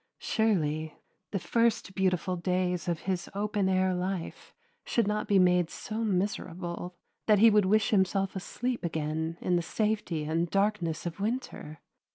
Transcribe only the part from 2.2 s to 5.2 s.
days of his open air life should